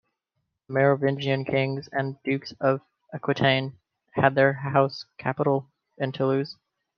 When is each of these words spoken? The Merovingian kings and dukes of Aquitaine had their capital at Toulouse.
The 0.67 0.73
Merovingian 0.73 1.45
kings 1.45 1.87
and 1.91 2.15
dukes 2.23 2.53
of 2.59 2.81
Aquitaine 3.13 3.73
had 4.13 4.33
their 4.33 4.59
capital 5.19 5.69
at 5.99 6.11
Toulouse. 6.15 6.57